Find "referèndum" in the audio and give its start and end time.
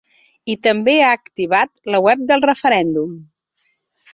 2.51-3.13